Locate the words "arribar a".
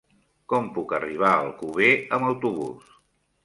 0.99-1.43